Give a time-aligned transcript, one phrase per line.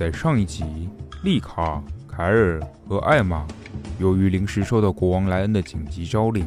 [0.00, 0.64] 在上一集，
[1.24, 3.46] 丽卡、凯尔和艾玛
[3.98, 6.46] 由于临时收到国王莱恩的紧急召令，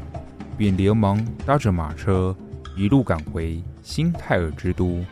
[0.58, 2.36] 便连忙搭着马车
[2.76, 5.06] 一路赶回新泰尔之都。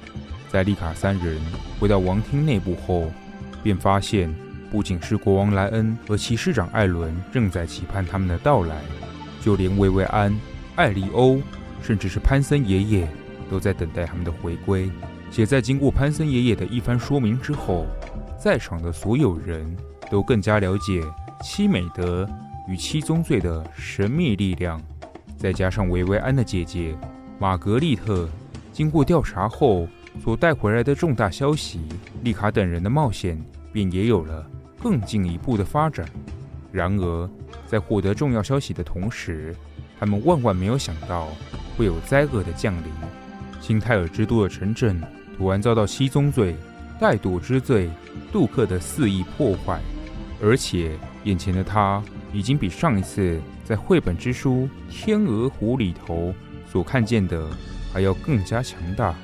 [0.50, 1.40] 在丽卡三人
[1.80, 3.12] 回到王厅内部后，
[3.62, 4.34] 便发现
[4.72, 8.82] 不仅是国王莱恩和骑士长艾伦正在期盼他们的到来，
[9.40, 10.36] 就连薇薇安、
[10.78, 11.40] 艾利欧，
[11.84, 13.08] 甚至是潘森爷爷，
[13.52, 14.90] 都在等待他们的回归。
[15.30, 17.86] 且在经过潘森爷爷的一番说明之后，
[18.44, 19.78] 在场的所有人
[20.10, 21.00] 都更加了解
[21.44, 22.28] 七美德
[22.68, 24.82] 与七宗罪的神秘力量，
[25.38, 26.98] 再加上维维安的姐姐
[27.38, 28.28] 玛格丽特
[28.74, 29.88] 经过调查后
[30.24, 31.82] 所带回来的重大消息，
[32.24, 33.40] 丽卡等人的冒险
[33.72, 34.44] 便也有了
[34.82, 36.04] 更进一步的发展。
[36.72, 37.30] 然而，
[37.68, 39.56] 在获得重要消息的同时，
[40.00, 41.28] 他们万万没有想到
[41.78, 42.92] 会有灾厄的降临，
[43.60, 45.00] 新泰尔之都的城镇
[45.38, 46.56] 突然遭到七宗罪。
[47.02, 47.90] 怠惰之罪，
[48.32, 49.80] 杜克的肆意破坏，
[50.40, 50.92] 而且
[51.24, 52.00] 眼前的他
[52.32, 56.32] 已经比上一次在绘本之书《天鹅湖》里头
[56.72, 57.50] 所看见的
[57.92, 59.16] 还要更加强大。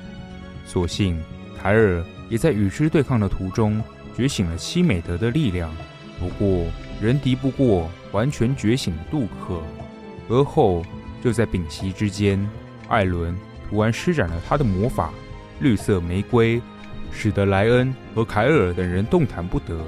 [0.66, 1.22] 所幸
[1.56, 3.80] 凯尔也在与之对抗的途中
[4.12, 5.70] 觉醒了七美德的力量，
[6.18, 6.66] 不过
[7.00, 9.62] 仍敌不过完全觉醒的杜克。
[10.28, 10.84] 而后
[11.22, 12.44] 就在屏息之间，
[12.88, 13.38] 艾伦
[13.70, 15.12] 突然施展了他的魔法——
[15.62, 16.60] 绿色玫瑰。
[17.10, 19.78] 使得莱恩和凯尔等人动弹不得，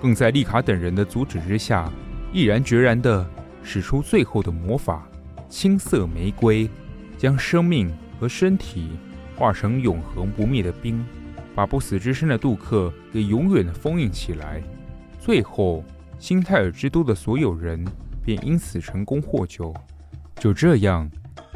[0.00, 1.90] 更在丽卡等人的阻止之下，
[2.32, 3.26] 毅然决然地
[3.62, 5.08] 使出最后的魔法——
[5.48, 6.68] 青色玫瑰，
[7.16, 8.90] 将生命和身体
[9.36, 11.04] 化成永恒不灭的冰，
[11.54, 14.62] 把不死之身的杜克给永远地封印起来。
[15.18, 15.84] 最后，
[16.18, 17.84] 新泰尔之都的所有人
[18.24, 19.74] 便因此成功获救。
[20.36, 21.10] 就这样，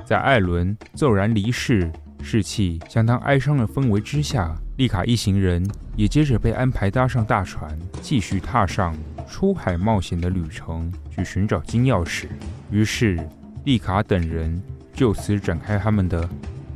[0.05, 1.91] 在艾伦骤然离世，
[2.23, 5.63] 士气相当哀伤的氛围之下，丽卡一行人
[5.95, 8.97] 也接着被安排搭上大船，继续踏上
[9.29, 12.29] 出海冒险的旅程，去寻找金钥匙。
[12.71, 13.23] 于是，
[13.65, 14.59] 丽卡等人
[14.95, 16.27] 就此展开他们的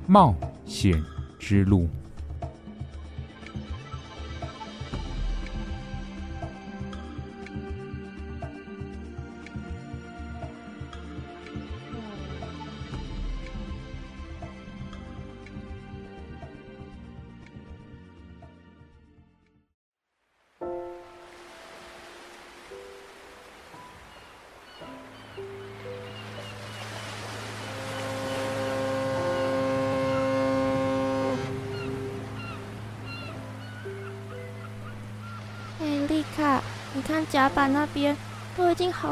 [0.06, 0.34] 冒
[0.66, 1.02] 险
[1.38, 1.88] 之路。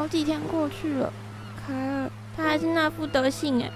[0.03, 1.13] 好几天过去了，
[1.65, 3.71] 凯尔他还是那副德行哎。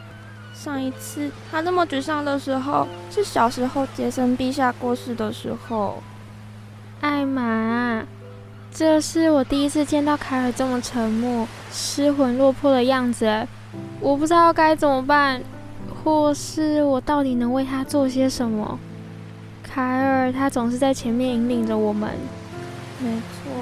[0.54, 6.04] 上一次他那么沮丧的时候，是小时候杰森陛下过世的时候。
[7.00, 8.04] 艾玛，
[8.74, 13.48] 这是我第一次见到凯尔这么沉默、失魂落魄的样子，
[14.02, 15.42] 我不知道该怎么办，
[16.04, 18.78] 或是我到底能为他做些什么。
[19.64, 22.12] 凯尔他总是在前面引领着我们。
[23.00, 23.54] 没错，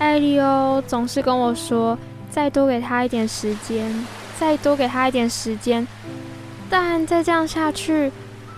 [0.00, 1.96] 艾利欧总是跟我说，
[2.30, 3.92] 再多给他一点时间，
[4.38, 5.86] 再多给他一点时间。
[6.70, 8.10] 但再这样下去，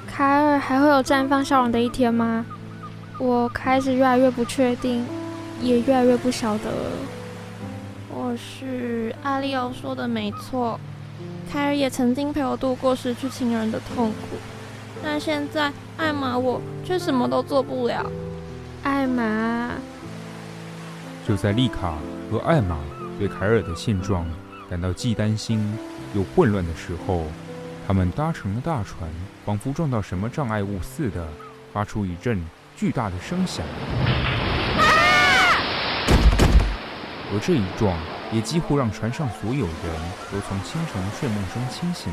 [0.06, 2.46] 凯尔还会有绽放笑容的一天吗？
[3.18, 5.04] 我开始越来越不确定，
[5.60, 6.90] 也越来越不晓得了。
[8.14, 10.78] 或许艾利欧说的没错，
[11.52, 14.36] 凯尔也曾经陪我度过失去亲人的痛苦，
[15.02, 18.06] 但现在艾玛我却什么都做不了。
[18.84, 19.70] 艾玛。
[21.26, 21.94] 就在丽卡
[22.30, 22.76] 和艾玛
[23.18, 24.26] 对凯尔的现状
[24.68, 25.78] 感到既担心
[26.14, 27.24] 又混乱的时候，
[27.86, 29.08] 他们搭乘的大船
[29.44, 31.26] 仿佛撞到什么障碍物似的，
[31.72, 32.44] 发出一阵
[32.76, 33.64] 巨大的声响。
[37.34, 37.96] 而这一撞，
[38.32, 39.74] 也几乎让船上所有人
[40.32, 42.12] 都从清晨的睡梦中清醒。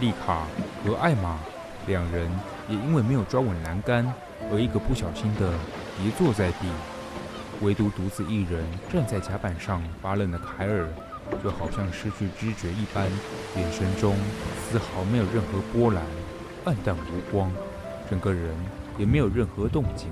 [0.00, 0.46] 丽卡
[0.84, 1.38] 和艾玛
[1.86, 2.28] 两人
[2.68, 4.12] 也因为没有抓稳栏杆，
[4.50, 5.52] 而一个不小心的
[5.96, 6.66] 跌坐在地。
[7.62, 10.88] 唯独独自一人站在甲板上发愣的凯尔，
[11.42, 13.06] 就好像失去知觉一般，
[13.56, 14.14] 眼神中
[14.70, 16.02] 丝毫没有任何波澜，
[16.64, 17.50] 黯淡无光，
[18.10, 18.54] 整个人
[18.98, 20.08] 也没有任何动静。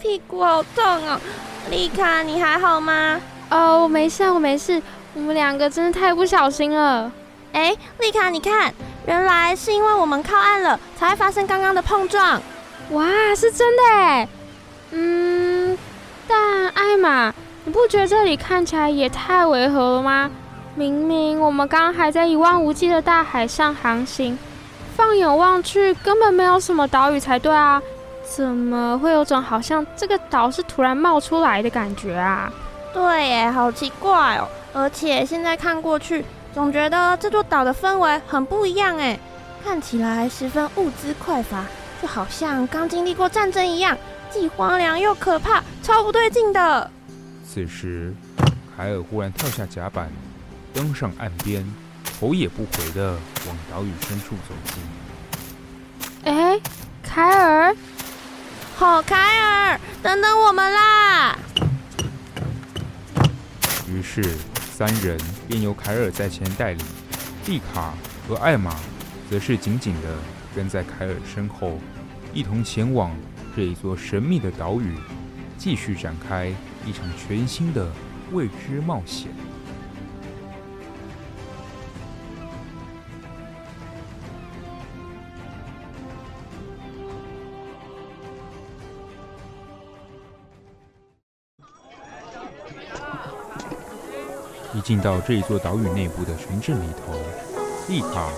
[0.00, 1.20] 屁股好痛哦，
[1.70, 3.20] 丽卡，你还好吗？
[3.50, 4.82] 哦，我没事，我没事。
[5.14, 7.10] 我们两个真的太不小心了。
[7.52, 8.72] 哎，丽卡，你看，
[9.06, 12.40] 原来是因为我们靠岸了，才会发生刚刚的碰撞。
[12.90, 13.06] 哇，
[13.36, 14.28] 是真的哎。
[14.92, 15.76] 嗯，
[16.28, 17.32] 但艾玛，
[17.64, 20.30] 你不觉得这里看起来也太违和了吗？
[20.74, 24.38] 明明我们刚还在一望无际的大海上航行，
[24.96, 27.80] 放眼望去根本没有什么岛屿才对啊，
[28.24, 32.50] 怎么会有种好像这个岛是突然冒出来的感觉啊？
[32.94, 34.48] 对耶，好奇怪哦！
[34.74, 36.24] 而且现在看过去，
[36.54, 39.18] 总觉得这座岛的氛围很不一样哎，
[39.64, 41.64] 看起来十分物资匮乏，
[42.00, 43.96] 就好像刚经历过战争一样。
[44.32, 46.90] 既荒凉又可怕，超不对劲的。
[47.46, 48.14] 此时，
[48.74, 50.10] 凯尔忽然跳下甲板，
[50.72, 51.62] 登上岸边，
[52.18, 56.32] 头也不回地往岛屿深处走近。
[56.32, 56.58] 哎，
[57.02, 57.76] 凯尔！
[58.74, 61.38] 好，凯尔，等等我们啦！
[63.86, 64.22] 于是，
[64.72, 66.86] 三人便由凯尔在前带领，
[67.44, 67.92] 蒂卡
[68.26, 68.74] 和艾玛
[69.30, 70.16] 则是紧紧地
[70.56, 71.78] 跟在凯尔身后，
[72.32, 73.14] 一同前往。
[73.54, 74.94] 这一座神秘的岛屿，
[75.58, 76.46] 继续展开
[76.86, 77.86] 一场全新的
[78.32, 79.28] 未知冒险。
[94.74, 97.12] 一进到这一座岛屿内部的城镇里头，
[97.90, 98.30] 丽卡、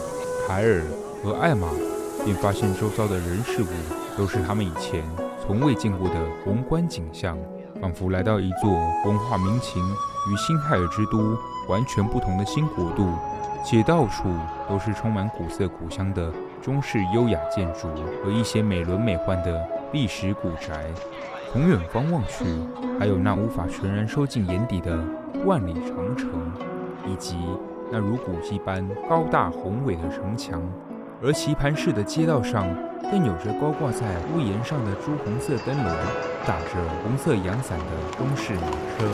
[0.48, 0.82] 凯尔
[1.22, 1.68] 和艾玛
[2.24, 3.66] 便发现周遭的人事物。
[4.16, 5.02] 都是他们以前
[5.44, 7.36] 从未见过的宏观景象，
[7.80, 8.70] 仿佛来到一座
[9.04, 11.36] 文化民情与新泰尔之都
[11.68, 13.08] 完全不同的新国度，
[13.64, 14.32] 且到处
[14.68, 16.32] 都是充满古色古香的
[16.62, 17.88] 中式优雅建筑
[18.22, 20.86] 和一些美轮美奂的历史古宅。
[21.50, 22.44] 从远方望去，
[23.00, 24.96] 还有那无法全然收进眼底的
[25.44, 26.30] 万里长城，
[27.04, 27.36] 以及
[27.90, 30.62] 那如古迹般高大宏伟的城墙。
[31.26, 32.68] 而棋盘式的街道上，
[33.10, 34.04] 更有着高挂在
[34.34, 35.96] 屋檐上的朱红色灯笼，
[36.46, 38.68] 打着红色阳伞的中式马
[38.98, 39.08] 车，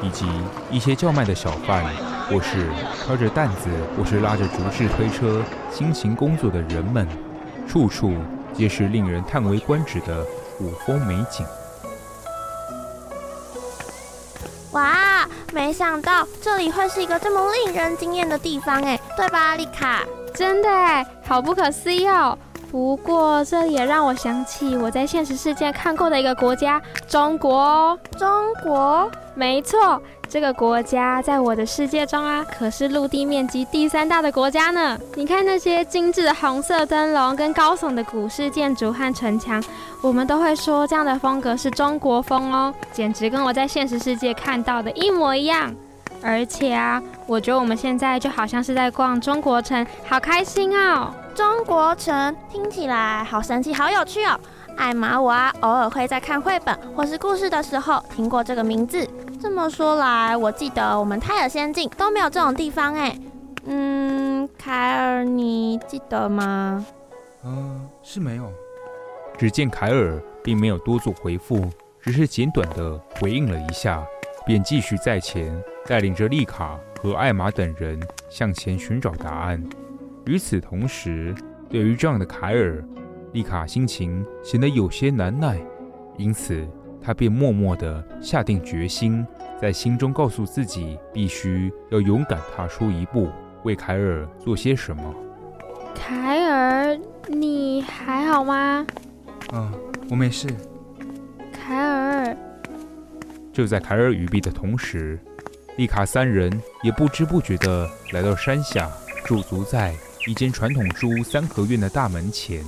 [0.00, 0.26] 以及
[0.70, 1.84] 一些叫卖的小贩，
[2.30, 2.66] 或是
[3.04, 7.06] 挑着担子，或是拉着竹制推车辛勤工作的人们，
[7.68, 8.14] 处处
[8.54, 10.24] 皆是令人叹为观止的
[10.56, 11.44] 古风美景。
[14.70, 20.06] 哇，没想到这里会是一个这么令人惊艳的地方哎，对吧，丽卡？
[20.40, 22.36] 真的哎，好不可思议哦！
[22.70, 27.98] 不过这也让我想起我在现实世界看过的一个国家——中国。
[28.16, 28.26] 中
[28.62, 29.06] 国？
[29.34, 30.00] 没错，
[30.30, 34.98] 这个国家在我的世界中啊，可是陆地面积第三大的国家呢。
[35.14, 39.62] 你看那些精致的红色灯笼跟高耸的古式建筑和城墙，
[40.00, 45.70] 我们都会说这样的风格是中国风哦，简直跟我在现实世界看到的一模一样。
[46.22, 51.12] 而且啊，我觉得我们现在就好像是在逛中国城，好开心哦！
[51.34, 54.38] 中国城听起来好神奇，好有趣哦。
[54.76, 59.08] 艾玛，我啊，偶尔会在看绘本或是故事的时候听过这个名字。
[59.40, 63.16] 这么说来，我记得我们泰尔仙境都没有这种地方哎。
[63.64, 66.84] 嗯，凯尔，你记得吗？
[67.44, 68.50] 嗯、呃，是没有。
[69.38, 71.68] 只见凯尔并没有多做回复，
[72.00, 74.02] 只是简短的回应了一下。
[74.46, 79.62] 便继续在前，带领着丽卡和艾玛等人向前寻找答案。
[80.26, 81.34] 与此同时，
[81.68, 82.84] 对于这样的凯尔，
[83.32, 85.60] 丽卡心情显得有些难耐，
[86.16, 86.66] 因此
[87.00, 89.26] 她便默默地下定决心，
[89.60, 93.28] 在心中告诉自己，必须要勇敢踏出一步，
[93.62, 95.14] 为凯尔做些什么。
[95.94, 98.86] 凯尔，你还好吗？
[99.52, 99.72] 嗯，
[100.10, 100.48] 我没事。
[101.52, 102.36] 凯尔。
[103.52, 105.18] 就在凯尔语毕的同时，
[105.76, 106.50] 丽卡三人
[106.82, 108.88] 也不知不觉地来到山下，
[109.24, 109.94] 驻足在
[110.26, 112.64] 一间传统之屋三合院的大门前。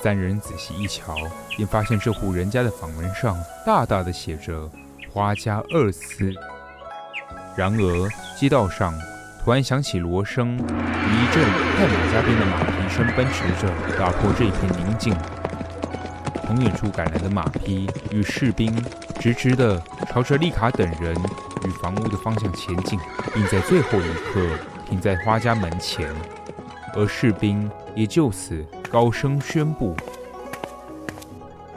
[0.00, 1.16] 三人仔细一瞧，
[1.56, 4.68] 便发现这户人家的房门上大大的写着
[5.10, 6.32] “花家二司”。
[7.56, 8.92] 然而街道上
[9.44, 11.44] 突然响起锣声，一阵
[11.76, 15.16] 快马加鞭的马蹄声奔驰着，打破这一片宁静。
[16.44, 18.74] 从远处赶来的马匹与士兵
[19.22, 21.14] 直直的朝着丽卡等人
[21.64, 22.98] 与房屋的方向前进，
[23.32, 24.40] 并在最后一刻
[24.84, 26.08] 停在花家门前，
[26.96, 29.94] 而士兵也就此高声宣布：“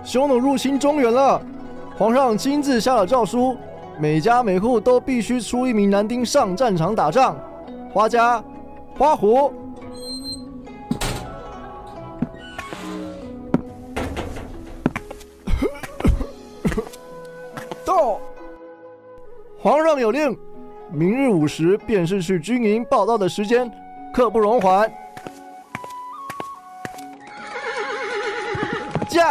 [0.03, 1.39] 匈奴入侵中原了！
[1.95, 3.55] 皇上亲自下了诏书，
[3.99, 7.37] 每家每户都必须出一名男丁上战场打仗。
[7.93, 8.43] 花家，
[8.97, 9.53] 花虎。”
[19.65, 20.37] 皇上有令，
[20.91, 23.67] 明日午时便是去军营报道的时间，
[24.13, 24.87] 刻不容缓。
[29.09, 29.29] 驾！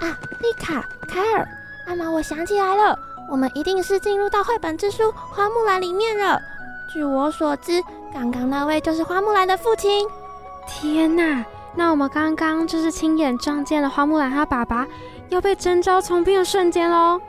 [0.00, 1.46] 啊，丽卡、凯尔、
[1.86, 2.98] 阿玛，我想起来了，
[3.30, 6.40] 我们一定是进入到绘本之书《花木兰》里面了。
[6.90, 10.08] 据我所知，刚刚那位就是花木兰的父亲。
[10.66, 11.44] 天哪，
[11.74, 14.86] 那我们刚刚就是亲眼撞见了花木兰她爸爸。
[15.30, 17.20] 要被征召从兵的瞬间喽！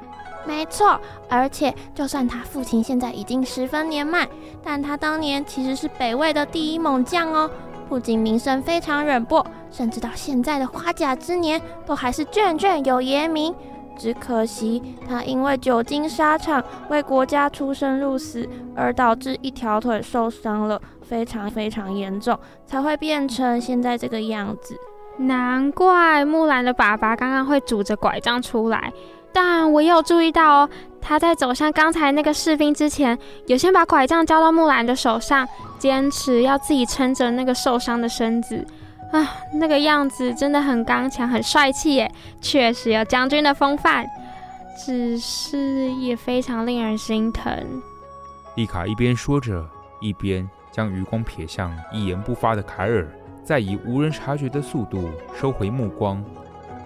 [0.45, 4.27] 没错，而且就算他父亲现在已经十分年迈，
[4.63, 7.49] 但他当年其实是北魏的第一猛将哦，
[7.87, 13.53] 不仅名声非常远播，甚至到现在的花甲之年都还是卷卷有爷名。
[13.97, 24.79] 只可惜他因为久经沙场，为国家出生入死，而导致一条腿受伤了，非常非常严重，才会变成现在这个样子。
[25.19, 28.91] 难怪木兰的爸爸刚刚会拄着拐杖出来，
[29.33, 30.69] 但我也有注意到哦，
[31.01, 35.47] 他在走向刚才那个士兵之前，有先把拐杖交到木兰的手上，
[35.77, 38.65] 坚持要自己撑着那个受伤的身子。
[39.11, 44.05] 啊，那个样子真的很刚强，很帅气耶，确实有将军的风范，
[44.85, 47.53] 只是也非常令人心疼。
[48.55, 49.67] 丽卡一边说着，
[49.99, 53.05] 一边将余光瞥向一言不发的凯尔。
[53.49, 56.23] 再以无人察觉的速度收回目光，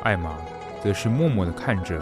[0.01, 0.33] 艾玛
[0.81, 2.01] 则是默默地看着，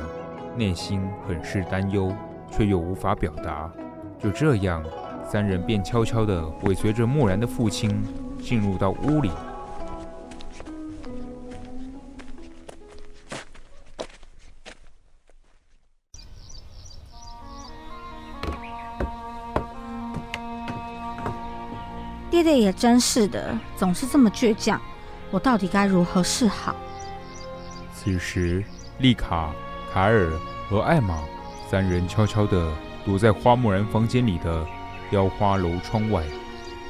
[0.56, 2.13] 内心很是担忧，
[2.51, 3.72] 却又无法表达。
[4.20, 4.84] 就这样，
[5.25, 8.03] 三人便悄悄地尾随着漠然的父亲
[8.39, 9.32] 进入到屋里。
[22.41, 24.81] 爹爹也真是的，总是这么倔强。
[25.29, 26.75] 我到底该如何是好？
[27.93, 28.63] 此时，
[28.98, 29.53] 丽卡、
[29.93, 30.31] 卡尔
[30.67, 31.21] 和艾玛
[31.69, 32.74] 三人悄悄地
[33.05, 34.65] 躲在花木兰房间里的
[35.12, 36.24] 雕花楼窗外，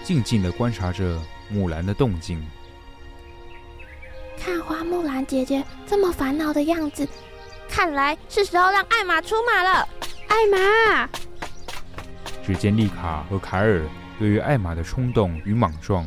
[0.05, 2.41] 静静地观察着木兰的动静。
[4.39, 7.05] 看花木兰姐姐这么烦恼的样子，
[7.67, 9.85] 看来是时候让艾玛出马了。
[10.29, 11.09] 艾玛！
[12.51, 13.81] 只见丽卡和凯尔。
[14.19, 16.05] 对于艾玛的冲动与莽撞，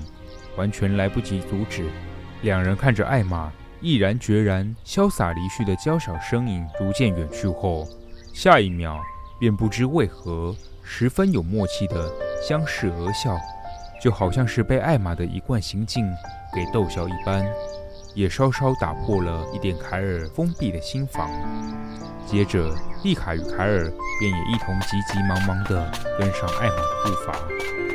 [0.58, 1.86] 完全来不及阻止。
[2.42, 7.88] 两人看着艾玛毅然决然、潇洒离去的娇小身影逐渐远去后，
[8.34, 9.00] 下一秒
[9.40, 12.12] 便不知为何十分有默契地
[12.46, 13.34] 相视而笑，
[13.98, 16.04] 就好像是被艾玛的一贯行径
[16.54, 17.42] 给逗笑一般，
[18.14, 21.28] 也稍稍打破了一点凯尔封闭的心房。
[22.26, 27.93] 接着，丽卡与凯尔便也一同急急忙忙地跟上艾玛的步伐。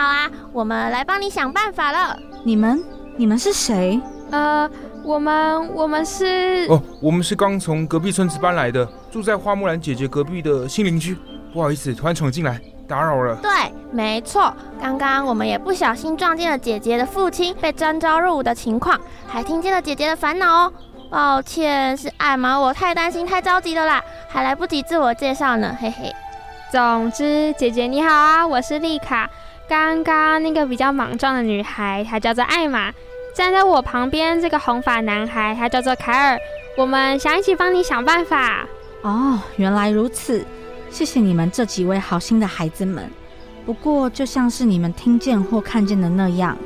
[0.00, 2.18] 好啊，我们来帮你想办法了。
[2.42, 2.82] 你们，
[3.18, 4.00] 你们是谁？
[4.30, 4.66] 呃，
[5.04, 6.66] 我们，我们是……
[6.70, 11.18] 哦，我们是刚从隔壁村子搬来的，住在花木兰姐姐隔壁的新邻居。
[11.52, 13.36] 不好意思，突然闯进来，打扰了。
[13.42, 13.50] 对，
[13.92, 20.72] 没错，刚刚我们也不小心撞见了姐姐的父亲被征召入伍的情况，还听见了姐姐的烦恼哦。
[21.10, 26.10] 抱歉，是艾玛，我太担心、太着急了啦，还来不及自我介绍呢，嘿嘿。
[26.72, 29.28] 总之，姐姐你好啊，我是丽卡。
[29.70, 32.92] 刚刚那个比较莽撞的女孩，她叫做艾玛。
[33.36, 36.36] 站在我旁边这个红发男孩，他叫做凯尔。
[36.76, 38.66] 我们想一起帮你想办法。
[39.02, 40.44] 哦，原来如此，
[40.90, 43.08] 谢谢你们这几位好心的孩子们。
[43.64, 46.58] 不过，就像是你们听见或看见的那样，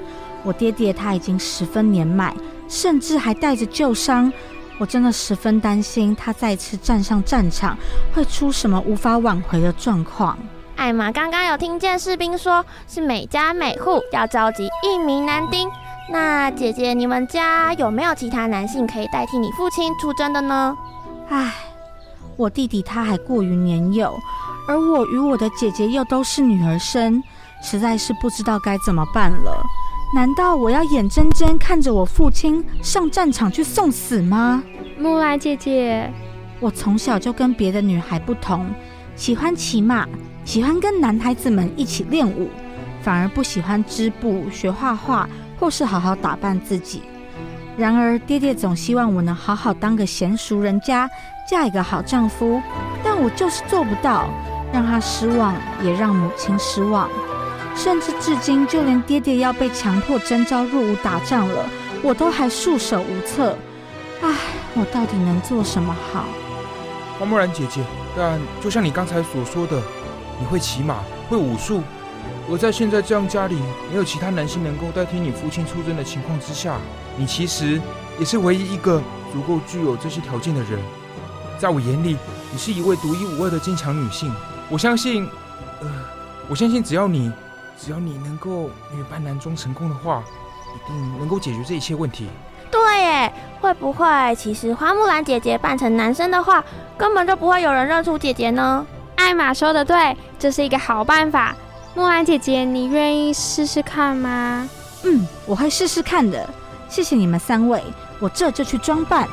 [0.43, 2.35] 我爹爹他已经十分年迈，
[2.71, 4.33] 甚至还带着旧伤。
[4.79, 7.77] 我真的十分担心他再次站上战场
[8.15, 10.39] 会出什么无法挽回的状况。
[10.77, 15.69] 艾玛刚刚有听见士兵说，是每家每户要召集一名男丁，
[16.11, 20.77] 那姐姐，你们家有没有其他男性可以代替你父亲出征的呢？
[21.31, 21.55] 唉，
[22.37, 24.15] 我弟弟他还过于年幼，
[24.69, 27.23] 而我与我的姐姐又都是女儿身，
[27.63, 29.63] 实在是不知道该怎么办了。
[30.15, 34.63] 难道我要眼睁睁看着我父亲上战场去送死吗？
[34.99, 36.13] 木兰姐姐，
[36.61, 38.67] 我从小就跟别的女孩不同，
[39.17, 40.07] 喜欢骑马，
[40.45, 42.49] 喜欢跟男孩子们一起练武，
[43.03, 45.29] 反而不喜欢织布、学画画。
[45.57, 47.03] 或是好好打扮自己。
[47.77, 51.09] 然而，爹爹总希望我能好好当个贤淑人家，
[51.49, 52.61] 嫁一个好丈夫，
[53.05, 54.29] 但我就是做不到，
[54.73, 57.09] 让他失望，也让母亲失望。
[57.77, 61.65] 甚至至今，就连爹爹要被强迫征召入伍打仗了，
[62.03, 63.57] 我都还束手无策。
[64.23, 64.35] 唉，
[64.75, 66.25] 我到底能做什么好？
[67.19, 67.81] 花木兰姐姐，
[68.17, 69.81] 但就像你刚才所说的，
[70.39, 70.97] 你会骑马，
[71.29, 71.83] 会武术。
[72.51, 73.57] 而在现在这样家里
[73.91, 76.77] 没有其他男性能够代替你父亲出征的情况之下，
[77.17, 77.81] 你其实
[78.19, 80.79] 也是唯一一个足够具有这些条件的人。
[81.59, 82.17] 在我眼里，
[82.53, 84.31] 你是一位独一无二的坚强女性。
[84.69, 85.27] 我相信，
[85.81, 85.89] 呃，
[86.49, 87.33] 我相信只要你，
[87.79, 90.23] 只要你能够女扮男装成功的话，
[90.75, 92.29] 一定能够解决这一切问题。
[92.71, 96.63] 对耶，会不会其实花木兰姐姐扮成男生的话，
[96.99, 98.85] 根本就不会有人认出姐姐呢？
[99.17, 101.55] 艾玛说的对，这是一个好办法。
[101.95, 104.69] 木兰姐姐，你愿意试试看吗？
[105.05, 106.49] 嗯，我会试试看的。
[106.89, 107.83] 谢谢你们三位，
[108.21, 109.29] 我这就去装扮。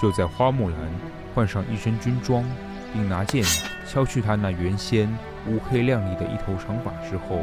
[0.00, 0.78] 就在花木兰
[1.34, 2.44] 换上一身军装，
[2.92, 3.42] 并拿剑
[3.86, 5.08] 削去他那原先
[5.46, 7.42] 乌黑亮丽的一头长发之后，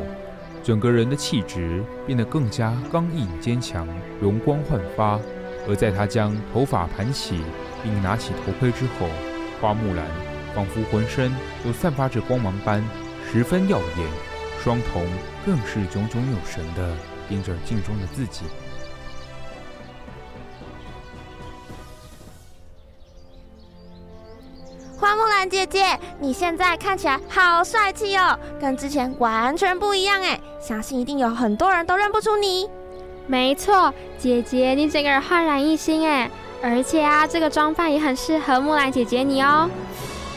[0.64, 3.88] 整个人的气质变得更加刚毅坚强、
[4.22, 5.20] 容光焕发。
[5.68, 7.42] 而在他将头发盘起
[7.84, 9.08] 并拿起头盔之后，
[9.60, 10.06] 花木兰
[10.54, 11.32] 仿佛浑身
[11.64, 12.84] 都散发着光芒般，
[13.32, 14.36] 十分耀眼。
[14.64, 15.04] 双瞳
[15.46, 16.96] 更是炯炯有神地
[17.30, 18.46] 盯着镜中的自己。
[25.48, 30.40] 姐姐，你现在看起来好帅气哦，跟之前完全不一样哎！
[30.60, 32.68] 相信一定有很多人都认不出你。
[33.28, 36.30] 没错，姐姐，你整个人焕然一新哎！
[36.64, 39.70] 而且啊，这个装扮也很适合木兰姐姐你哦。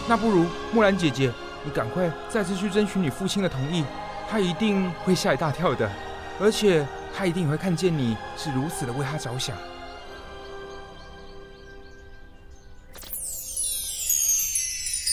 [0.07, 1.33] 那不如木兰姐姐，
[1.65, 3.85] 你赶快再次去争取你父亲的同意，
[4.31, 5.91] 他一定会吓一大跳的，
[6.39, 9.57] 而且他一定也会看见你是如此的为他着想。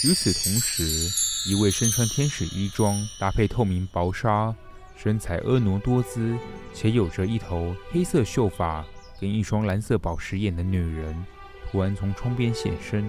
[0.05, 1.09] 与此同时，
[1.49, 4.55] 一位身穿天使衣装、搭配透明薄纱、
[4.95, 6.37] 身材婀娜多姿
[6.75, 8.85] 且有着一头黑色秀发
[9.19, 11.25] 跟一双蓝色宝石眼的女人，
[11.71, 13.03] 突然从窗边现身。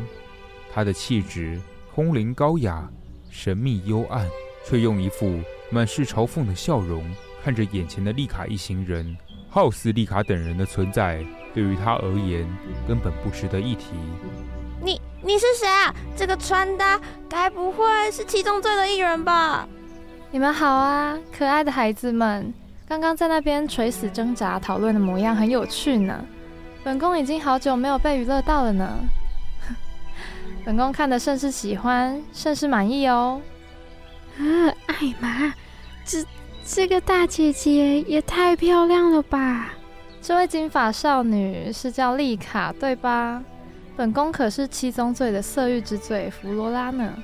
[0.73, 1.61] 她的气质
[1.95, 2.91] 空灵高雅、
[3.29, 4.27] 神秘幽暗，
[4.67, 7.05] 却用一副满是嘲讽的笑容
[7.45, 9.15] 看着眼前的丽卡一行人，
[9.51, 12.49] 好似丽卡等人的存在对于她而言
[12.89, 13.85] 根本不值得一提。
[14.83, 14.99] 你。
[15.27, 15.93] 你是谁啊？
[16.17, 19.67] 这个穿搭该不会是七宗罪的一员吧？
[20.31, 22.55] 你们好啊，可爱的孩子们！
[22.87, 26.25] 刚刚在那边垂死挣扎讨论的模样很有趣呢。
[26.85, 28.89] 本宫已经好久没有被娱乐到了呢。
[30.65, 33.43] 本宫看得甚是喜欢，甚是满意哦。
[34.39, 34.45] 啊，
[34.87, 35.53] 艾玛，
[36.05, 36.25] 这
[36.65, 39.71] 这个大姐姐也太漂亮了吧！
[40.23, 43.43] 这位金发少女是叫丽卡，对吧？
[43.97, 47.15] 本宫可是七宗罪的色欲之罪弗罗拉呢，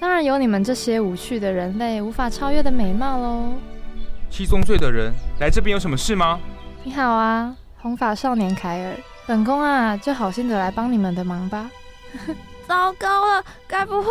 [0.00, 3.52] 当然有你们这些无趣的人类无法超越的美貌喽。
[4.30, 6.40] 七宗罪的人来这边有什么事吗？
[6.82, 8.94] 你好啊，红发少年凯尔，
[9.26, 11.70] 本宫啊就好心的来帮你们的忙吧。
[12.66, 14.08] 糟糕了，该不会……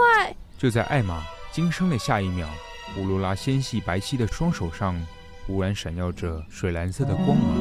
[0.59, 2.47] 就在艾玛惊声的下一秒，
[2.93, 4.95] 弗罗拉纤细白皙的双手上
[5.47, 7.57] 忽然闪耀着水蓝色的光芒，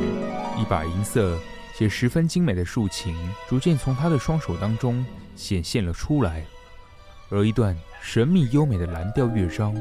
[0.60, 1.38] 一把银色。
[1.76, 3.16] 且十分精美的竖琴
[3.48, 6.44] 逐渐从他的双手当中显现了出来，
[7.30, 9.74] 而一段神秘优美的蓝调乐章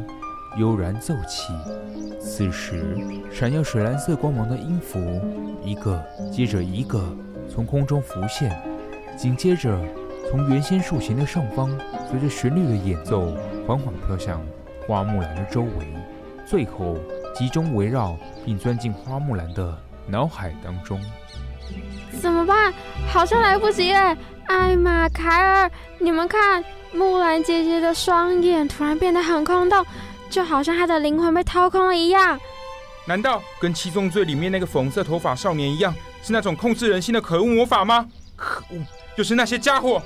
[0.58, 1.54] 悠然奏起。
[2.20, 2.98] 此时，
[3.32, 5.22] 闪耀水蓝色光芒的音符
[5.64, 7.16] 一个接着一个
[7.48, 8.60] 从空中浮现，
[9.16, 9.80] 紧接着
[10.32, 11.70] 从原先竖琴的上方，
[12.10, 14.42] 随着旋律的演奏缓缓飘向
[14.88, 15.94] 花木兰的周围，
[16.44, 16.98] 最后
[17.36, 19.78] 集中围绕并钻进花木兰的
[20.08, 21.00] 脑海当中。
[22.22, 22.74] 怎么办？
[23.12, 24.18] 好像来不及哎！
[24.48, 29.86] 艾玛、凯尔，你们看，木兰姐姐的双眼突然变得很空洞，
[30.30, 32.40] 就好像她的灵魂被掏空了一样。
[33.06, 38.08] 难道跟七宗罪里面那个粉红色头发少年一样，是那种控制人心的可恶魔法吗？
[38.36, 38.80] 可恶，
[39.18, 40.02] 就是那些家伙！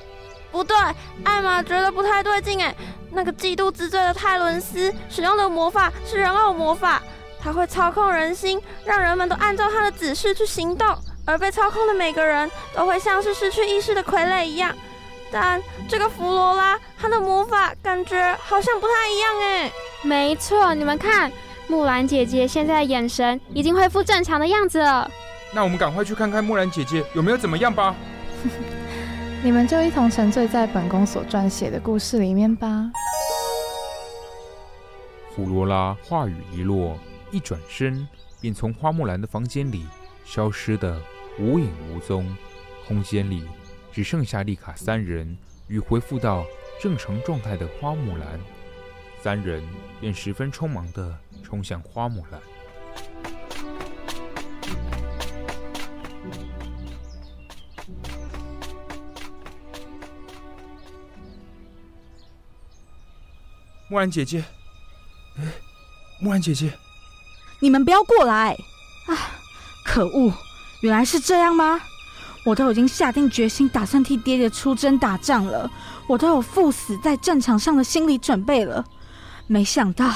[0.50, 0.76] 不对，
[1.24, 2.74] 艾玛觉得不太对劲哎。
[3.10, 7.02] 那个嫉妒之罪的泰伦斯使用的魔法是人偶魔法，
[7.40, 10.86] 他会操控人心，让人们都按照他的指示去行动，
[11.28, 14.74] 而被操控的每个人都会像是失去意识的傀儡一样。
[15.30, 19.70] 但这个弗罗拉，她的魔法感觉好像不太一样哎。
[20.02, 21.30] 没错，你们看，
[21.66, 25.10] 木兰姐姐现在的眼神已经恢复正常的样子了。
[25.52, 27.94] 那我们赶快去看看木兰姐姐有没有怎么样吧。
[29.44, 32.90] 你们就一同沉醉在本宫所撰写的故事里面吧。
[35.36, 36.98] 弗罗拉话语一落，
[37.30, 38.08] 一转身
[38.40, 39.86] 便从花木兰的房间里
[40.28, 41.00] 消失的
[41.38, 42.36] 无影无踪，
[42.86, 43.42] 空间里
[43.90, 45.34] 只剩下丽卡三人
[45.68, 46.44] 与恢复到
[46.78, 48.38] 正常状态的花木兰，
[49.22, 49.66] 三人
[49.98, 52.38] 便十分匆忙地冲向花木兰。
[63.88, 64.44] 木兰姐姐，
[65.38, 65.44] 哎，
[66.20, 66.70] 木兰姐姐，
[67.60, 68.54] 你们不要过来！
[69.06, 69.37] 啊，
[69.88, 70.30] 可恶，
[70.82, 71.80] 原来是这样吗？
[72.44, 75.68] 我都已经下定决心，打算替爹爹出征打仗了，
[76.06, 78.84] 我都有赴死在战场上的心理准备了。
[79.46, 80.12] 没想到，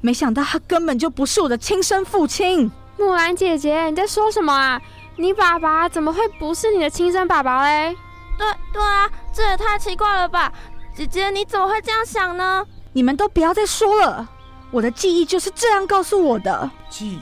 [0.00, 2.72] 没想到他根本就不是我的亲生父亲。
[2.98, 4.80] 木兰姐姐，你在说什么啊？
[5.16, 7.94] 你爸爸怎么会不是你的亲生爸爸嘞？
[8.38, 10.50] 对对啊，这也太奇怪了吧！
[10.96, 12.66] 姐姐，你怎么会这样想呢？
[12.94, 14.28] 你们都不要再说了，
[14.70, 16.70] 我的记忆就是这样告诉我的。
[16.88, 17.20] 记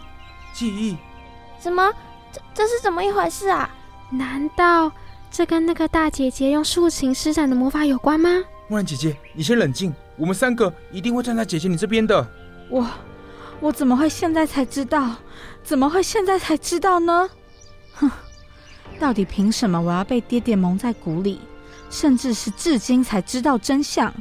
[0.55, 0.97] 记忆？
[1.63, 1.93] 什么？
[2.33, 3.71] 这这是怎么一回事啊？
[4.11, 4.91] 难道
[5.31, 8.43] 这跟那个大姐姐用竖琴施展的魔法有关吗？
[8.69, 12.27] 木兰姐姐，你先冷静，我们三个一定会站在姐姐你这边的。
[12.69, 12.87] 我
[13.61, 15.15] 我怎么会现在才知道？
[15.63, 17.31] 怎么会现在才知道呢？
[17.95, 18.11] 哼，
[18.99, 21.41] 到底凭什么我要被爹爹蒙在鼓里，
[21.91, 24.13] 甚至是至今才知道真相？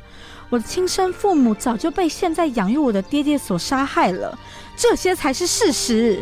[0.49, 4.37] 我的亲生父母早就被现在养育我的爹爹所杀害了，
[4.75, 6.21] 这些才是事实。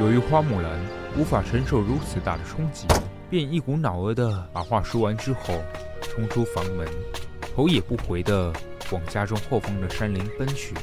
[0.00, 0.70] 由于花木兰
[1.16, 2.86] 无法承受如此大的冲击，
[3.30, 5.62] 便一股脑儿的把话说完之后，
[6.02, 6.86] 冲出房门，
[7.54, 8.52] 头也不回的
[8.90, 10.74] 往家中后方的山林奔去。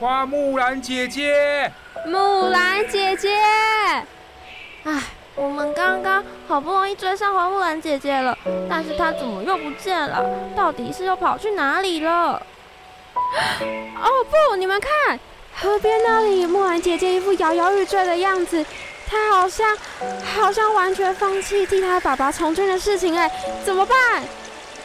[0.00, 1.72] 花木兰姐姐，
[2.06, 3.30] 木兰姐姐，
[4.82, 5.00] 哎，
[5.34, 8.36] 我们刚刚好不容易追上花木兰姐姐了，
[8.68, 10.22] 但是她怎么又不见了？
[10.54, 12.40] 到底是又跑去哪里了？
[13.96, 15.18] 哦不，你们看，
[15.54, 18.64] 河边那里，木兰姐姐一副摇摇欲坠的样子，
[19.08, 19.76] 她好像
[20.36, 23.30] 好像完全放弃替她爸爸从军的事情，哎，
[23.64, 24.22] 怎么办？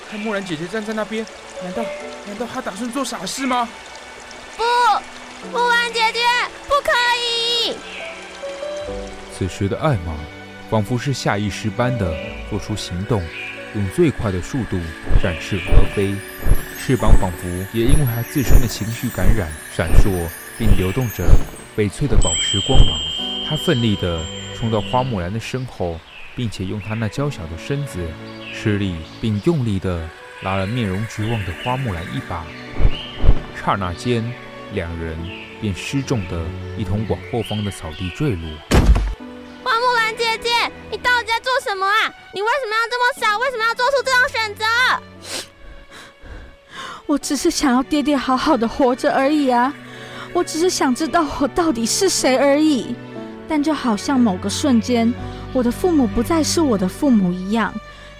[0.10, 1.26] 看木兰姐姐站在那边，
[1.62, 1.84] 难道
[2.26, 3.68] 难道她打算做傻事吗？
[4.56, 4.64] 不，
[5.52, 6.20] 木兰姐姐，
[6.68, 7.76] 不可以！
[9.38, 10.16] 此时的艾玛
[10.70, 12.14] 仿佛是下意识般的
[12.50, 13.22] 做出行动，
[13.76, 14.78] 用最快的速度
[15.22, 16.14] 展翅而飞，
[16.78, 20.12] 翅膀仿佛也因为她自身的情绪感染，闪烁
[20.58, 21.26] 并流动着
[21.78, 23.00] 翡翠的宝石光芒。
[23.50, 24.22] 他奋力地
[24.58, 26.00] 冲到花木兰的身后，
[26.36, 28.00] 并且用他那娇小的身子
[28.54, 30.10] 吃力并用力地
[30.44, 32.46] 拉了面容绝望的花木兰一把。
[33.56, 34.24] 刹那间。
[34.74, 35.18] 两人
[35.62, 36.46] 便失重的
[36.78, 38.50] 一同往后方的草地坠落。
[41.48, 42.14] 做什么啊？
[42.34, 43.38] 你为什么要这么傻？
[43.38, 44.66] 为什么要做出这种选择？
[47.08, 49.74] 我只是想要爹爹好好的活着而已啊！
[50.34, 52.94] 我只是想知道我到底是谁而已。
[53.48, 55.14] 但就好像某个瞬间，
[55.54, 57.74] 我的父母不再是我的父母一样，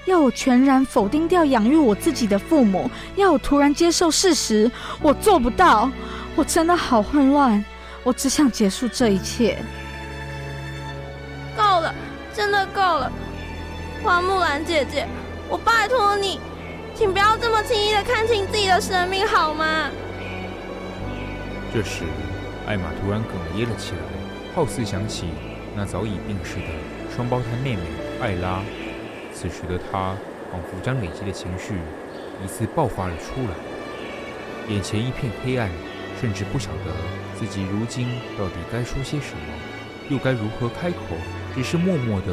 [0.06, 5.92] 要我全然否定掉养育我自己的父母，要我突然接受事实，我做不到。
[6.38, 7.66] 我真的好混乱，
[8.04, 9.58] 我只想结束这一切。
[12.58, 13.12] 够了，真的够了，
[14.04, 15.06] 花木兰姐姐，
[15.50, 16.40] 我拜托你，
[16.96, 19.90] 请不要这么轻易的看清自己的生命，好吗？
[21.74, 22.04] 这时，
[22.66, 24.02] 艾玛突然哽咽了起来，
[24.56, 25.28] 好似想起
[25.76, 27.82] 那早已病逝的双胞胎妹妹
[28.22, 28.62] 艾拉。
[29.34, 30.16] 此时的她，
[30.52, 31.76] 仿佛将累积的情绪
[32.44, 35.70] 一次爆发了出来，眼前一片黑暗。
[36.20, 36.92] 甚至不晓得
[37.38, 38.08] 自己如今
[38.40, 39.54] 到底该说些什么，
[40.10, 40.98] 又该如何开口，
[41.58, 42.28] 只是默默地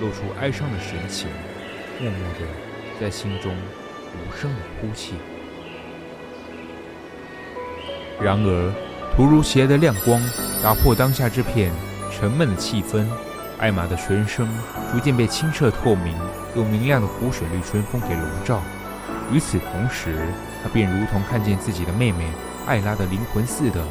[0.00, 1.26] 露出哀伤的神情，
[2.00, 2.46] 默默地
[3.00, 5.14] 在心中无声地哭泣。
[8.22, 8.72] 然而，
[9.16, 10.22] 突如其来的亮光
[10.62, 11.72] 打破当下这片
[12.12, 13.04] 沉闷的气氛，
[13.58, 14.48] 艾玛的全身
[14.92, 16.14] 逐渐被清澈透明
[16.54, 18.62] 又明亮的湖水绿春风给笼罩。
[19.32, 20.28] 与此同时，
[20.62, 22.30] 她便如同看见自己的妹妹
[22.68, 23.84] 艾拉的灵魂似的，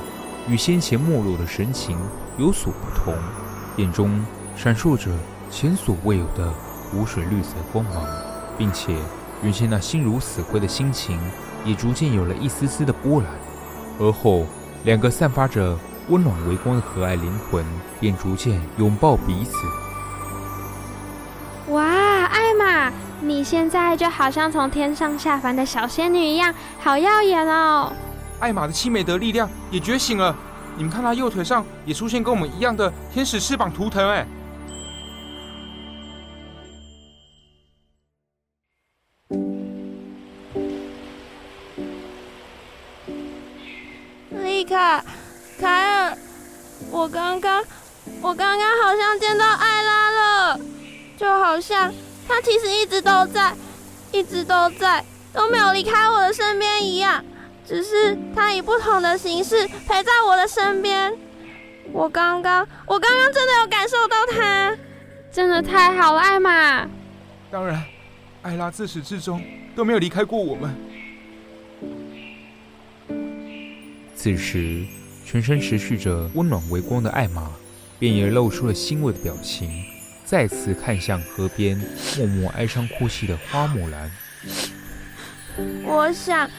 [0.47, 1.99] 与先前没落的神情
[2.37, 3.13] 有所不同，
[3.75, 4.25] 眼中
[4.61, 5.09] 闪烁着
[5.49, 6.51] 前所未有的
[6.91, 8.05] 湖水绿色光芒，
[8.57, 8.93] 并且
[9.41, 11.17] 原先那心如死灰的心情
[11.63, 13.29] 也逐渐有了一丝丝的波澜。
[14.01, 14.45] 而后，
[14.83, 17.63] 两个散发着温暖微光的和蔼灵魂
[18.01, 19.53] 便逐渐拥抱彼此。
[21.71, 22.91] 哇，艾玛，
[23.21, 27.93] 你现在就好像从天上下凡的小仙女一样，好耀眼哦！
[28.41, 30.35] 艾玛的七美德力量也觉醒了，
[30.75, 34.27] 你们看她右腿上也出现跟我们一样的天使翅膀图腾，哎。
[48.89, 50.60] 好像见到艾拉了。
[51.15, 51.93] 就好像
[52.28, 53.54] 他其实一直都在，
[54.12, 57.23] 一直都在，都没有离开我的身边一样，
[57.67, 61.15] 只是他以不同的形式陪在我的身边。
[61.91, 64.75] 我刚刚，我刚刚真的有感受到他，
[65.32, 66.88] 真的太好了，艾玛。
[67.52, 67.84] 当然，
[68.41, 69.39] 艾拉自始至终
[69.75, 70.75] 都没有离开过我们。
[74.15, 74.84] 此时，
[75.23, 77.52] 全身持续着温暖微光的艾玛，
[77.99, 79.83] 便也露出了欣慰的表情。
[80.23, 81.77] 再次看向河边，
[82.17, 84.12] 默默哀伤哭泣的花木兰。
[85.83, 86.49] 我想，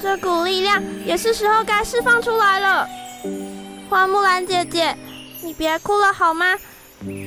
[0.00, 2.86] 这股力量也是时候该释放出来了。
[3.88, 4.94] 花木兰姐姐，
[5.42, 6.46] 你别哭了好吗？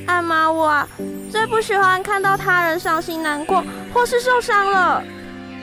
[0.06, 0.88] 艾玛，我
[1.32, 5.04] 最不喜欢看到他人伤心难过或是受伤了。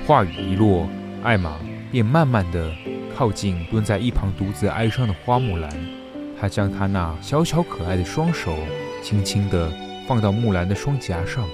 [0.05, 0.89] 话语一落，
[1.23, 1.57] 艾玛
[1.93, 2.75] 便慢慢的
[3.17, 5.71] 靠近蹲在一旁独自哀伤的花木兰。
[6.41, 8.55] 他将他那小巧可爱的双手
[9.03, 9.71] 轻轻地。
[10.09, 11.49] 放到木兰的双颊上，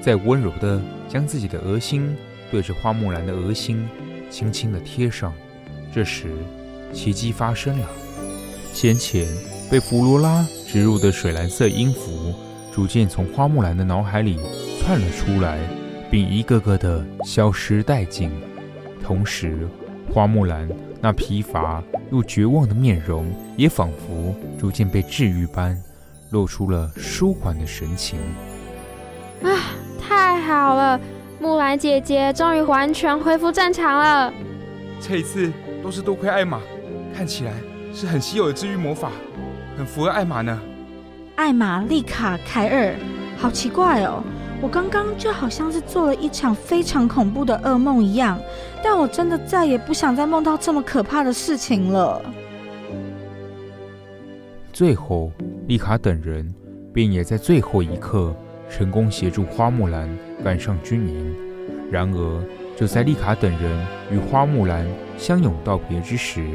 [0.00, 0.80] 再温柔地
[1.10, 2.16] 将自己的额心
[2.50, 3.86] 对着花木兰的额心
[4.30, 5.30] 轻轻地贴上。
[5.92, 6.30] 这时，
[6.90, 7.86] 奇迹发生了，
[8.72, 9.26] 先前
[9.70, 12.34] 被弗罗拉植入的水蓝色音符
[12.72, 14.38] 逐渐从花木兰的脑海里
[14.80, 15.58] 窜了出来，
[16.10, 18.30] 并一个个地消失殆尽。
[19.04, 19.68] 同时，
[20.10, 20.66] 花木兰
[20.98, 25.76] 那疲乏又绝望的面容也仿佛逐渐被治愈般。
[26.30, 28.18] 露出了舒缓的神情。
[29.42, 29.52] 啊，
[30.00, 30.98] 太好了！
[31.38, 34.32] 木兰姐姐终于完全恢复正常了。
[34.98, 36.58] 这一次都是多亏艾玛，
[37.14, 37.52] 看起来
[37.92, 39.10] 是很稀有的治愈魔法，
[39.76, 40.58] 很符合艾玛呢。
[41.36, 42.94] 艾玛、丽卡、凯尔，
[43.36, 44.24] 好奇怪哦！
[44.62, 48.40] 我刚刚就好像是做了一场非常恐怖的噩梦一样，
[48.80, 52.22] 但我真的再也不想再梦到这么可怕的事情了。
[54.72, 55.32] 最后，
[55.66, 56.48] 丽卡等人
[56.94, 58.32] 便也在最后一刻
[58.70, 60.08] 成功协助花木兰
[60.44, 61.34] 赶上军营。
[61.90, 62.44] 然而，
[62.76, 64.86] 就在丽卡等人与花木兰
[65.18, 66.48] 相拥道别之时，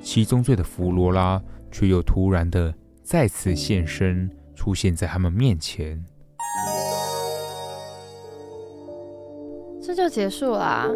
[0.00, 1.42] 七宗罪的弗罗拉
[1.72, 6.00] 却又突然的再次现身，出现在他们面前。
[9.98, 10.88] 就结束啦！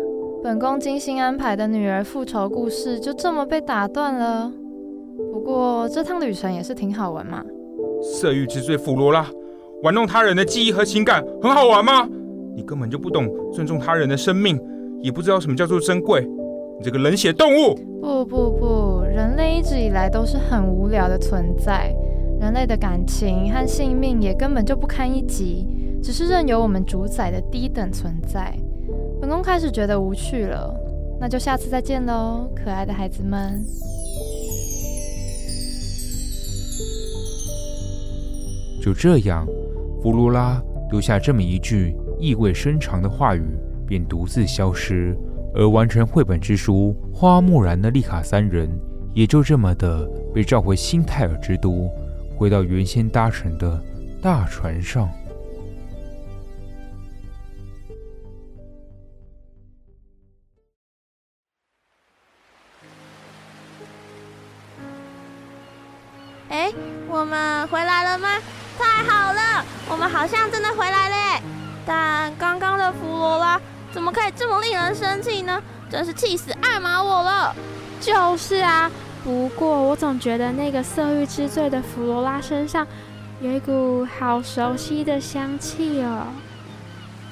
[0.44, 4.48] 本宫精心安排的女儿复仇故事就这么被打断了。
[5.32, 7.42] 不过这趟旅程也是挺好玩嘛。
[8.00, 9.26] 色欲之罪弗罗拉，
[9.82, 12.08] 玩弄他人的记忆和情感，很好玩吗？
[12.54, 14.56] 你根本就不懂尊重他人的生命，
[15.00, 16.24] 也不知道什么叫做珍贵。
[16.78, 17.74] 你这个冷血动物！
[18.00, 21.92] 不不不，人类一直以来都是很无聊的存在，
[22.40, 25.66] 人类的感情和性命也根本就不堪一击，
[26.00, 28.56] 只是任由我们主宰的低等存在。
[29.22, 30.74] 本宫开始觉得无趣了，
[31.20, 33.64] 那就下次再见喽，可爱的孩子们。
[38.82, 39.46] 就这样，
[40.02, 43.44] 弗罗拉丢下这么一句意味深长的话语，
[43.86, 45.16] 便独自消失。
[45.54, 48.68] 而完成绘本之书《花木兰》的丽卡三人，
[49.14, 50.04] 也就这么的
[50.34, 51.88] 被召回新泰尔之都，
[52.36, 53.80] 回到原先搭乘的
[54.20, 55.08] 大船上。
[66.52, 66.70] 哎，
[67.08, 68.28] 我们回来了吗？
[68.78, 71.42] 太好了，我们好像真的回来了。
[71.86, 73.58] 但刚刚的弗罗拉
[73.90, 75.62] 怎么可以这么令人生气呢？
[75.90, 77.56] 真是气死艾玛我了。
[78.02, 78.90] 就是啊，
[79.24, 82.86] 不过我总觉得那个色欲之罪的弗罗拉身上
[83.40, 86.26] 有一股好熟悉的香气哦。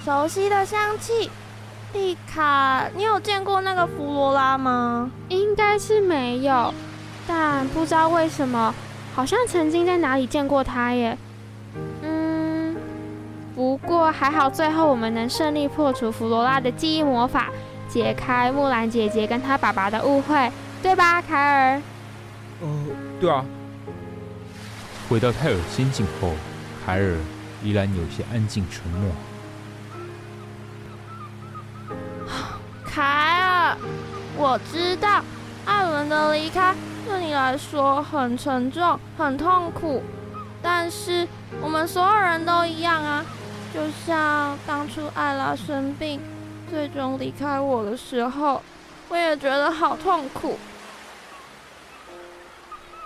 [0.03, 1.31] 熟悉的香气？
[1.93, 5.11] 丽卡，你有见过那个弗罗拉吗？
[5.29, 6.73] 应该是没有，
[7.27, 8.75] 但不知道为什么。
[9.15, 11.17] 好像曾经在哪里见过他耶。
[12.03, 12.77] 嗯，
[13.55, 17.49] 不过还好，最后我们能顺利破除弗罗拉的记忆魔法，
[17.89, 20.51] 解开木兰姐姐跟她爸爸的误会，
[20.83, 21.83] 对吧，凯尔？
[22.61, 22.69] 呃，
[23.21, 23.45] 对啊。
[25.09, 26.33] 回到泰尔仙境后，
[26.87, 27.17] 凯尔
[27.63, 29.11] 依然有些安静沉默。
[32.85, 33.77] 凯尔，
[34.37, 35.23] 我知道
[35.65, 36.75] 艾伦的离开
[37.11, 40.01] 对你来说很沉重、很痛苦，
[40.63, 41.27] 但是
[41.61, 43.25] 我们所有人都一样啊。
[43.75, 46.21] 就像当初艾拉生病，
[46.71, 48.63] 最终离开我的时候，
[49.09, 50.57] 我也觉得好痛苦。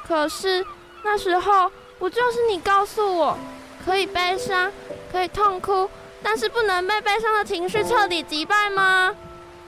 [0.07, 0.63] 可是
[1.03, 3.39] 那时候，不就是你告诉我，
[3.87, 4.71] 可以悲伤，
[5.11, 5.89] 可以痛哭，
[6.23, 9.15] 但是不能被悲伤的情绪彻底击败吗？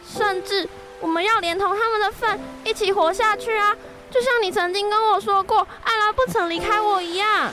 [0.07, 0.69] 甚至
[1.01, 3.75] 我们要连同他们的份一起活下去啊！
[4.17, 7.53] 就像你曾经跟我说过，艾拉不曾离开我一样。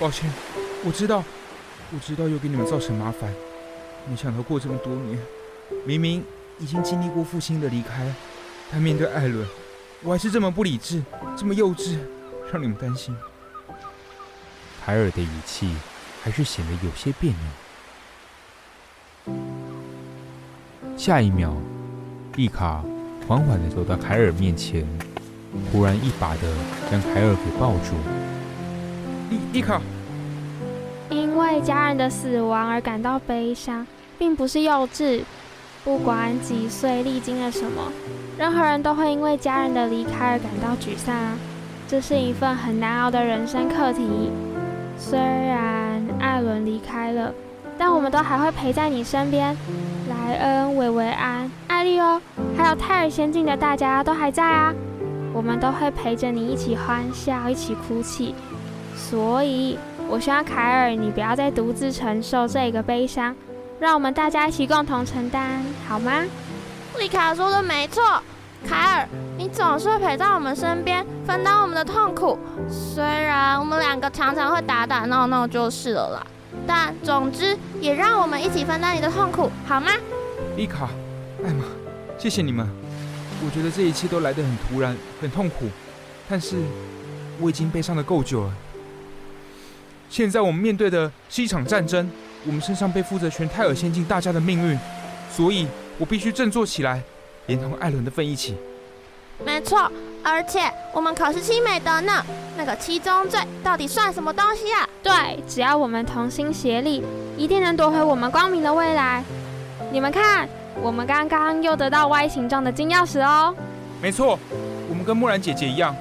[0.00, 0.28] 抱歉，
[0.84, 1.22] 我知道，
[1.92, 3.32] 我知道又给你们造成麻烦。
[4.10, 5.16] 没想到过这么多年，
[5.86, 6.24] 明明
[6.58, 8.12] 已经经历过父亲的离开，
[8.72, 9.46] 但面对艾伦，
[10.02, 11.00] 我还是这么不理智，
[11.38, 11.96] 这么幼稚，
[12.52, 13.16] 让你们担心。
[14.84, 15.72] 凯尔的语气
[16.20, 17.30] 还是显得有些别
[19.26, 19.32] 扭。
[20.98, 21.54] 下一秒。
[22.34, 22.82] 丽卡
[23.28, 24.84] 缓缓地走到凯尔面前，
[25.70, 26.40] 突然一把的
[26.90, 27.94] 将凯尔给抱住。
[29.30, 29.80] 丽丽卡，
[31.10, 33.86] 因为家人的死亡而感到悲伤，
[34.18, 35.22] 并不是幼稚。
[35.84, 37.90] 不管几岁，历经了什么，
[38.38, 41.14] 任何人都会因为家人的离开而感到沮丧。
[41.88, 44.30] 这是一份很难熬的人生课题。
[44.96, 47.34] 虽然艾伦离开了，
[47.76, 49.56] 但我们都还会陪在你身边。
[50.08, 52.20] 莱恩、维维安、艾莉欧，
[52.56, 54.72] 还有泰尔仙境的大家都还在啊！
[55.32, 58.34] 我们都会陪着你一起欢笑，一起哭泣。
[58.94, 63.34] 所以，我希望凯尔，你不要再独自承受这个悲伤，
[63.80, 66.22] 让我们大家一起共同承担，好吗？
[66.98, 68.02] 丽卡说的没错，
[68.68, 72.38] 凯尔，你总是会陪在我们身边，分担我们的痛苦。
[72.68, 76.26] 虽然我们两个常常会打打闹闹，就是了啦。
[76.66, 79.90] 但总之，也让我们一起分担你的痛苦，好吗？
[80.56, 80.90] 丽卡、
[81.42, 81.64] 艾玛，
[82.18, 82.81] 谢谢你们。
[83.44, 85.66] 我觉得这一切都来得很突然，很痛苦。
[86.28, 86.56] 但是
[87.40, 88.54] 我已经悲伤的够久了。
[90.08, 92.08] 现在我们面对的是一场战争，
[92.46, 94.78] 我们身上背负着全泰尔仙境大家的命运，
[95.30, 95.66] 所以
[95.98, 97.02] 我必须振作起来，
[97.46, 98.56] 连同艾伦的份一起。
[99.44, 99.90] 没错。
[100.24, 100.60] 而且
[100.92, 102.24] 我们可是七美德呢，
[102.56, 104.88] 那个七宗罪到底算什么东西啊？
[105.02, 107.02] 对，只要我们同心协力，
[107.36, 109.24] 一定能夺回我们光明的未来。
[109.90, 110.48] 你们看，
[110.80, 113.54] 我们刚刚又得到 Y 形状的金钥匙哦。
[114.00, 114.38] 没错，
[114.88, 115.94] 我们跟木兰姐姐一样，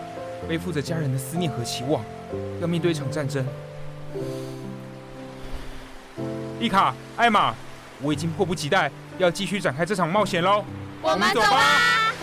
[0.48, 2.04] 背负着家人的思念和期望，
[2.60, 3.46] 要面对一场战争。
[6.60, 7.54] 丽卡、艾玛，
[8.02, 10.64] 我已经迫不及待要继续展开这场冒险喽！
[11.02, 12.14] 我们走吧。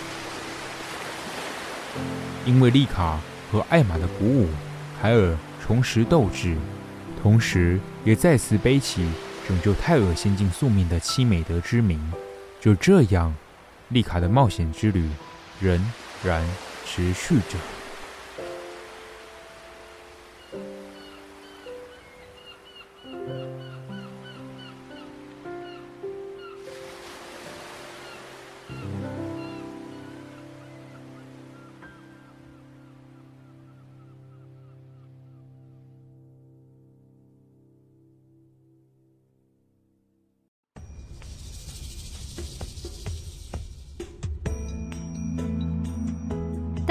[2.44, 3.18] 因为丽卡
[3.52, 4.48] 和艾玛的鼓舞，
[5.00, 6.56] 海尔重拾斗志，
[7.22, 9.08] 同时也再次背起
[9.46, 12.00] 拯救泰尔仙境宿命的七美德之名。
[12.60, 13.34] 就这样，
[13.88, 15.08] 丽卡的冒险之旅
[15.60, 15.80] 仍
[16.24, 16.44] 然
[16.84, 17.77] 持续着。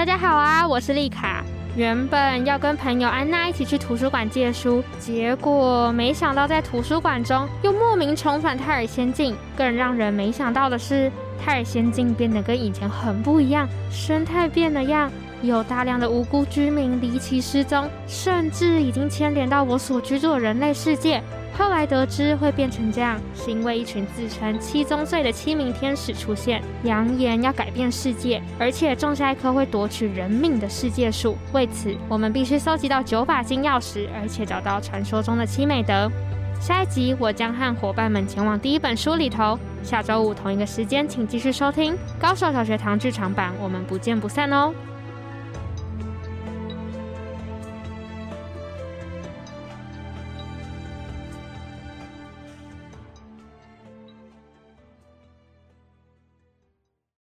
[0.07, 1.43] 大家好啊，我是丽卡。
[1.75, 9.35] 原本要跟朋友安娜一起去图书馆借书，结果没想到在图书馆中又莫名重返泰尔仙境。
[9.57, 11.11] 更让人没想到的是，
[11.43, 21.21] 泰尔仙境变得跟以前很不一样，生态变了样，有大量的无辜居民离奇失踪，甚至已经牵连到我所居住的人类世界。
[21.57, 31.35] 后来得知会变成这样，是因为一群自称七宗罪的七名天使出现，扬言要改变世界，而且种下一棵会夺取人命的世界树。
[31.53, 36.11] 为此，我们必须搜集到九把金钥匙，而且找到传说中的七美德。
[36.59, 39.57] 下一集我将和伙伴们前往第一本书里头。
[39.83, 44.73] 下周五同一个时间，请继续收听《高手小学堂剧场版》，我们不见不散哦。